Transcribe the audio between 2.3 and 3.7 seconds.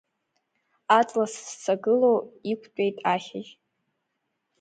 иқәтәеит ахьажь.